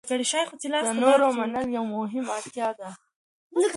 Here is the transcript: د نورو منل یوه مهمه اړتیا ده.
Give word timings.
د 0.87 0.87
نورو 1.03 1.25
منل 1.39 1.67
یوه 1.77 1.87
مهمه 1.95 2.31
اړتیا 2.37 2.67
ده. 2.79 2.87